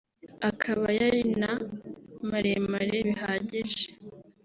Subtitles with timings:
[0.49, 1.51] akaba yari na
[2.29, 3.85] maremare bihagije